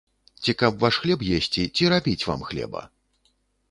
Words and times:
Ці 0.45 0.55
каб 0.61 0.79
ваш 0.85 0.95
хлеб 1.03 1.27
есці, 1.41 1.69
ці 1.75 1.83
рабіць 1.97 2.19
вам 2.27 2.41
хлеба? 2.53 2.87